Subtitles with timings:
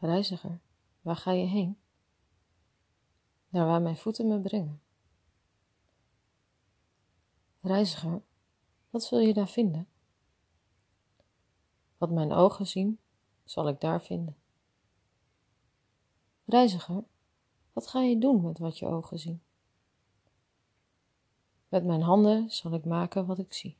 [0.00, 0.60] Reiziger,
[1.00, 1.78] waar ga je heen?
[3.48, 4.82] Naar waar mijn voeten me brengen.
[7.60, 8.22] Reiziger,
[8.90, 9.88] wat zul je daar vinden?
[11.98, 12.98] Wat mijn ogen zien,
[13.44, 14.36] zal ik daar vinden.
[16.44, 17.04] Reiziger,
[17.72, 19.42] wat ga je doen met wat je ogen zien?
[21.68, 23.76] Met mijn handen zal ik maken wat ik zie.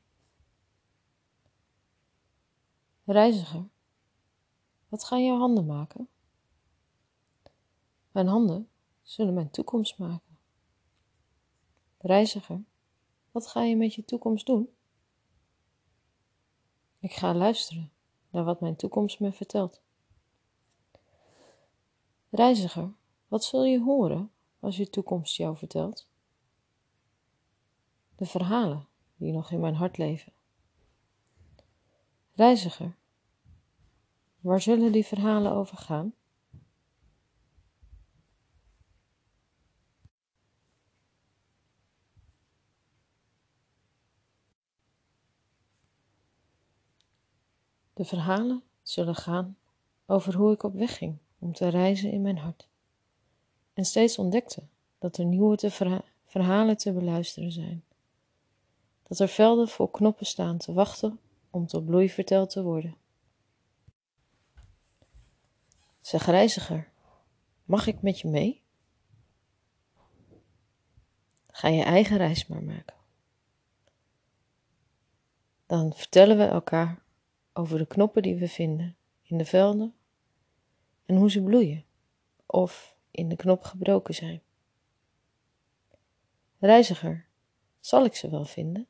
[3.05, 3.69] Reiziger,
[4.91, 6.09] wat gaan jouw handen maken?
[8.11, 8.69] Mijn handen
[9.01, 10.37] zullen mijn toekomst maken.
[11.97, 12.63] Reiziger,
[13.31, 14.69] wat ga je met je toekomst doen?
[16.99, 17.91] Ik ga luisteren
[18.29, 19.81] naar wat mijn toekomst me vertelt.
[22.29, 22.93] Reiziger,
[23.27, 26.07] wat zul je horen als je toekomst jou vertelt?
[28.15, 30.33] De verhalen die nog in mijn hart leven.
[32.33, 32.95] Reiziger,
[34.41, 36.13] waar zullen die verhalen over gaan?
[47.93, 49.57] De verhalen zullen gaan
[50.05, 52.67] over hoe ik op weg ging om te reizen in mijn hart.
[53.73, 54.63] En steeds ontdekte
[54.99, 57.83] dat er nieuwe te verhalen te beluisteren zijn.
[59.07, 61.19] Dat er velden vol knoppen staan te wachten
[61.49, 62.95] om tot bloei verteld te worden.
[66.11, 66.91] Zeg reiziger,
[67.63, 68.63] mag ik met je mee?
[71.47, 72.95] Ga je eigen reis maar maken.
[75.65, 77.03] Dan vertellen we elkaar
[77.53, 79.95] over de knoppen die we vinden in de velden
[81.05, 81.85] en hoe ze bloeien
[82.45, 84.41] of in de knop gebroken zijn.
[86.59, 87.27] Reiziger,
[87.79, 88.87] zal ik ze wel vinden?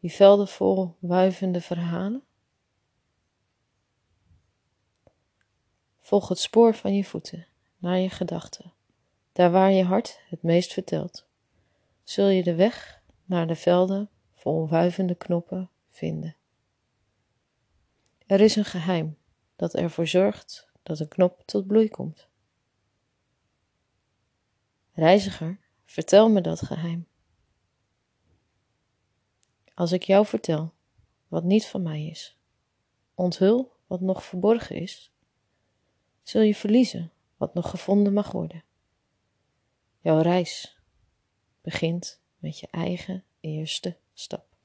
[0.00, 2.27] Die velden vol wuivende verhalen?
[6.08, 8.72] Volg het spoor van je voeten naar je gedachten,
[9.32, 11.26] daar waar je hart het meest vertelt.
[12.02, 16.36] Zul je de weg naar de velden vol wuivende knoppen vinden.
[18.26, 19.18] Er is een geheim
[19.56, 22.28] dat ervoor zorgt dat een knop tot bloei komt.
[24.92, 27.06] Reiziger, vertel me dat geheim.
[29.74, 30.72] Als ik jou vertel
[31.26, 32.36] wat niet van mij is,
[33.14, 35.12] onthul wat nog verborgen is,
[36.28, 38.64] zul je verliezen wat nog gevonden mag worden.
[40.00, 40.78] Jouw reis
[41.60, 44.57] begint met je eigen eerste stap.